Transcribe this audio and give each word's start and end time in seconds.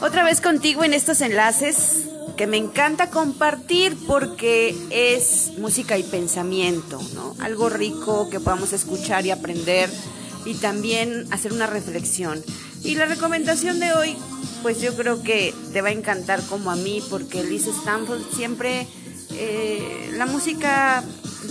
Otra 0.00 0.24
vez 0.24 0.40
contigo 0.40 0.84
en 0.84 0.94
estos 0.94 1.20
enlaces 1.20 2.15
que 2.36 2.46
me 2.46 2.58
encanta 2.58 3.10
compartir 3.10 3.96
porque 4.06 4.76
es 4.90 5.52
música 5.58 5.96
y 5.96 6.02
pensamiento, 6.02 7.00
¿no? 7.14 7.34
Algo 7.40 7.70
rico 7.70 8.28
que 8.28 8.40
podamos 8.40 8.74
escuchar 8.74 9.24
y 9.24 9.30
aprender 9.30 9.88
y 10.44 10.54
también 10.54 11.26
hacer 11.32 11.52
una 11.52 11.66
reflexión. 11.66 12.42
Y 12.84 12.94
la 12.96 13.06
recomendación 13.06 13.80
de 13.80 13.94
hoy, 13.94 14.16
pues 14.62 14.82
yo 14.82 14.94
creo 14.94 15.22
que 15.22 15.54
te 15.72 15.80
va 15.80 15.88
a 15.88 15.92
encantar 15.92 16.42
como 16.42 16.70
a 16.70 16.76
mí 16.76 17.02
porque 17.08 17.42
Lisa 17.42 17.70
Stanford 17.70 18.20
siempre, 18.34 18.86
eh, 19.32 20.10
la 20.12 20.26
música 20.26 21.02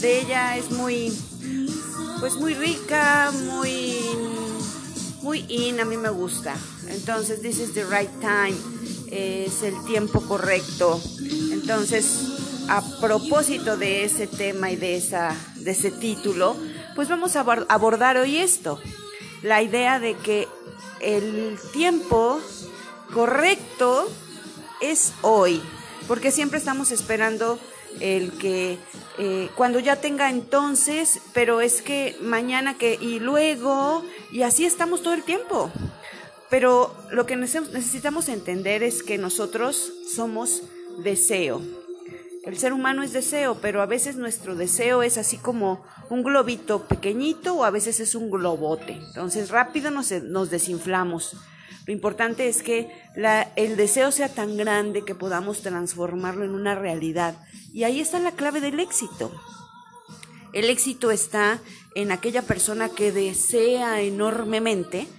de 0.02 0.20
ella 0.20 0.56
es 0.56 0.70
muy, 0.70 1.12
pues 2.20 2.36
muy 2.36 2.54
rica, 2.54 3.32
muy, 3.48 3.98
muy 5.24 5.46
in, 5.50 5.80
a 5.80 5.86
mí 5.86 5.98
me 5.98 6.10
gusta. 6.10 6.56
Entonces, 6.90 7.42
this 7.42 7.58
is 7.58 7.74
the 7.74 7.86
right 7.86 8.12
time 8.22 8.75
es 9.16 9.64
el 9.64 9.84
tiempo 9.86 10.22
correcto. 10.22 11.02
Entonces, 11.52 12.66
a 12.68 12.82
propósito 13.00 13.78
de 13.78 14.04
ese 14.04 14.28
tema 14.28 14.72
y 14.72 14.76
de, 14.76 14.96
esa, 14.98 15.36
de 15.56 15.72
ese 15.72 15.92
título, 15.92 16.56
pues 16.96 17.10
vamos 17.10 17.36
a 17.36 17.42
abordar 17.70 18.18
hoy 18.18 18.38
esto, 18.38 18.80
la 19.42 19.62
idea 19.62 20.00
de 20.00 20.16
que 20.16 20.48
el 21.00 21.58
tiempo 21.74 22.40
correcto 23.14 24.10
es 24.82 25.14
hoy, 25.22 25.62
porque 26.08 26.32
siempre 26.32 26.58
estamos 26.58 26.92
esperando 26.92 27.60
el 28.00 28.32
que 28.34 28.78
eh, 29.18 29.50
cuando 29.56 29.80
ya 29.80 29.98
tenga 29.98 30.30
entonces, 30.30 31.22
pero 31.34 31.62
es 31.62 31.82
que 31.82 32.18
mañana 32.22 32.78
que 32.78 32.98
y 33.00 33.20
luego, 33.20 34.04
y 34.32 34.42
así 34.42 34.66
estamos 34.66 35.02
todo 35.02 35.14
el 35.14 35.24
tiempo. 35.24 35.72
Pero 36.56 36.96
lo 37.12 37.26
que 37.26 37.36
necesitamos 37.36 38.30
entender 38.30 38.82
es 38.82 39.04
que 39.04 39.18
nosotros 39.18 39.92
somos 40.10 40.64
deseo. 41.04 41.62
El 42.46 42.58
ser 42.58 42.72
humano 42.72 43.04
es 43.04 43.12
deseo, 43.12 43.58
pero 43.62 43.82
a 43.82 43.86
veces 43.86 44.16
nuestro 44.16 44.56
deseo 44.56 45.04
es 45.04 45.18
así 45.18 45.36
como 45.36 45.84
un 46.10 46.24
globito 46.24 46.88
pequeñito 46.88 47.56
o 47.56 47.66
a 47.66 47.72
veces 47.72 48.00
es 48.00 48.16
un 48.16 48.32
globote. 48.32 48.94
Entonces 48.94 49.50
rápido 49.50 49.92
nos, 49.92 50.08
desinflamos. 50.50 51.36
Lo 51.88 51.92
importante 51.92 52.48
es 52.48 52.64
que 52.64 52.90
el 53.58 53.76
deseo 53.76 54.14
sea 54.14 54.30
tan 54.30 54.56
grande 54.56 55.04
que 55.04 55.14
podamos 55.14 55.62
transformarlo 55.62 56.46
en 56.46 56.52
una 56.52 56.74
realidad. 56.74 57.36
Y 57.74 57.84
ahí 57.84 58.00
está 58.00 58.18
la 58.18 58.32
clave 58.32 58.62
del 58.62 58.80
éxito. 58.80 59.30
El 60.54 60.70
éxito 60.70 61.12
está 61.12 61.60
en 61.96 62.14
aquella 62.14 62.44
persona 62.44 62.88
que 62.88 63.12
desea 63.12 64.00
enormemente, 64.00 65.10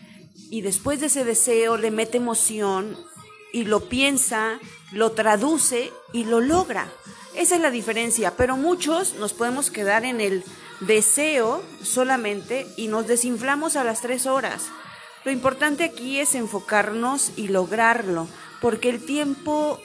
y 0.51 0.61
después 0.61 1.01
de 1.01 1.07
ese 1.07 1.25
deseo 1.25 1.77
le 1.77 1.91
mete 1.91 2.19
emoción 2.19 2.97
y 3.53 3.65
lo 3.65 3.89
piensa, 3.89 4.61
lo 4.93 5.13
traduce 5.13 5.93
y 6.13 6.25
lo 6.25 6.41
logra. 6.41 6.91
Esa 7.35 7.57
es 7.57 7.61
la 7.61 7.71
diferencia, 7.71 8.37
pero 8.37 8.57
muchos 8.57 9.15
nos 9.15 9.33
podemos 9.33 9.71
quedar 9.71 10.05
en 10.05 10.21
el 10.21 10.45
deseo 10.81 11.63
solamente 11.83 12.67
y 12.77 12.89
nos 12.89 13.07
desinflamos 13.07 13.77
a 13.77 13.85
las 13.85 14.01
tres 14.01 14.27
horas. 14.27 14.67
Lo 15.25 15.33
importante 15.33 15.85
aquí 15.85 16.21
es 16.21 16.35
enfocarnos 16.35 17.33
y 17.37 17.49
lograrlo, 17.49 18.29
porque 18.61 18.91
el 18.91 19.05
tiempo, 19.05 19.81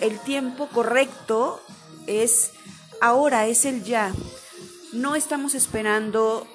el 0.00 0.18
tiempo 0.20 0.68
correcto 0.68 1.60
es 2.06 2.52
ahora, 3.00 3.46
es 3.46 3.64
el 3.64 3.84
ya. 3.84 4.12
No 4.92 5.14
estamos 5.14 5.54
esperando 5.54 6.46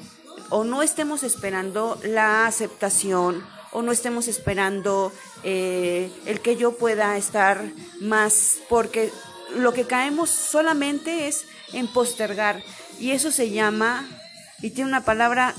o 0.50 0.64
no 0.64 0.82
estemos 0.82 1.24
esperando 1.24 2.00
la 2.04 2.48
aceptación 2.48 3.46
o 3.72 3.82
no 3.82 3.92
estemos 3.92 4.30
esperando 4.30 5.12
eh, 5.44 6.10
el 6.26 6.40
que 6.40 6.56
yo 6.56 6.78
pueda 6.78 7.18
estar 7.18 7.62
más, 8.00 8.60
porque 8.70 9.12
lo 9.56 9.74
que 9.74 9.84
caemos 9.84 10.30
solamente 10.30 11.28
es 11.28 11.44
en 11.74 11.88
postergar 11.88 12.64
y 13.00 13.12
eso 13.12 13.32
se 13.32 13.50
llama, 13.50 14.08
y 14.62 14.70
tiene 14.70 14.90
una 14.90 15.04
palabra 15.04 15.54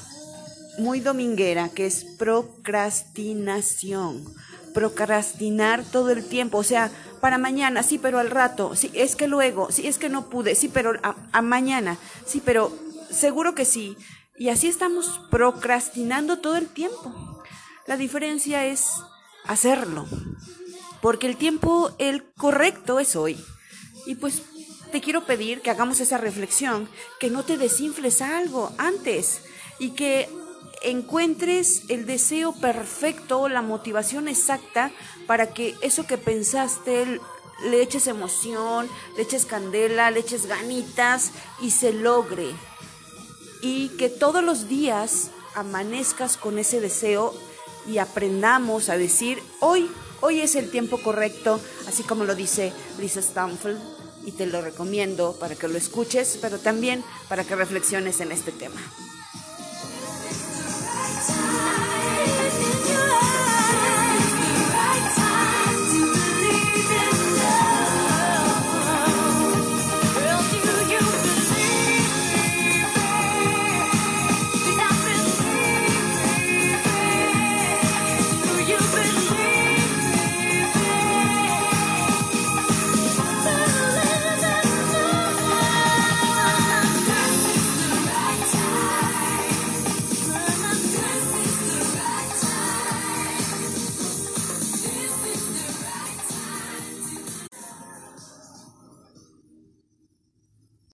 muy 0.78 1.00
dominguera, 1.00 1.68
que 1.68 1.84
es 1.84 2.06
procrastinación. 2.18 4.24
Procrastinar 4.72 5.84
todo 5.84 6.08
el 6.10 6.26
tiempo, 6.26 6.56
o 6.58 6.64
sea, 6.64 6.91
para 7.20 7.36
mañana, 7.38 7.82
sí, 7.82 7.98
pero 7.98 8.18
al 8.18 8.30
rato, 8.30 8.74
sí, 8.76 8.91
es 8.94 9.16
que 9.16 9.26
luego, 9.26 9.70
sí, 9.70 9.86
es 9.86 9.98
que 9.98 10.08
no 10.08 10.30
pude, 10.30 10.54
sí, 10.54 10.68
pero 10.68 10.92
a 11.03 11.42
mañana, 11.42 11.98
sí, 12.26 12.41
pero 12.44 12.72
seguro 13.10 13.54
que 13.54 13.66
sí, 13.66 13.97
y 14.38 14.48
así 14.48 14.69
estamos 14.69 15.20
procrastinando 15.30 16.38
todo 16.38 16.56
el 16.56 16.69
tiempo. 16.69 17.42
La 17.86 17.97
diferencia 17.97 18.66
es 18.66 18.91
hacerlo, 19.44 20.06
porque 21.00 21.26
el 21.26 21.36
tiempo, 21.36 21.92
el 21.98 22.24
correcto 22.34 22.98
es 22.98 23.16
hoy. 23.16 23.38
Y 24.06 24.16
pues 24.16 24.42
te 24.92 25.00
quiero 25.00 25.24
pedir 25.24 25.62
que 25.62 25.70
hagamos 25.70 26.00
esa 26.00 26.19
reflexión, 26.19 26.88
que 27.20 27.30
no 27.30 27.44
te 27.44 27.56
desinfles 27.56 28.22
algo 28.22 28.72
antes 28.78 29.42
y 29.78 29.91
que 29.91 30.28
encuentres 30.82 31.84
el 31.88 32.06
deseo 32.06 32.53
perfecto, 32.53 33.48
la 33.48 33.62
motivación 33.62 34.28
exacta 34.28 34.91
para 35.26 35.53
que 35.53 35.74
eso 35.80 36.06
que 36.06 36.18
pensaste 36.18 37.20
le 37.64 37.82
eches 37.82 38.06
emoción, 38.06 38.88
le 39.16 39.22
eches 39.22 39.47
candela, 39.47 40.10
le 40.10 40.20
eches 40.20 40.47
ganitas 40.47 41.32
y 41.60 41.70
se 41.70 41.92
logre 41.92 42.54
y 43.62 43.89
que 43.91 44.09
todos 44.09 44.43
los 44.43 44.69
días 44.69 45.31
amanezcas 45.55 46.37
con 46.37 46.59
ese 46.59 46.81
deseo 46.81 47.34
y 47.87 47.99
aprendamos 47.99 48.89
a 48.89 48.97
decir, 48.97 49.43
hoy, 49.61 49.89
hoy 50.21 50.41
es 50.41 50.55
el 50.55 50.71
tiempo 50.71 50.99
correcto, 50.99 51.61
así 51.87 52.03
como 52.03 52.25
lo 52.25 52.34
dice 52.34 52.72
Lisa 52.99 53.21
Stanfield, 53.21 53.81
y 54.25 54.33
te 54.33 54.47
lo 54.47 54.61
recomiendo 54.61 55.37
para 55.39 55.55
que 55.55 55.69
lo 55.69 55.78
escuches, 55.78 56.39
pero 56.43 56.59
también 56.59 57.05
para 57.28 57.45
que 57.45 57.55
reflexiones 57.55 58.21
en 58.21 58.33
este 58.33 58.50
tema. 58.50 58.81